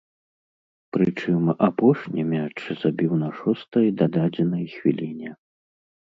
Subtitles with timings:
[0.95, 5.29] Прычым апошні мяч забіў на шостай дададзенай хвіліне.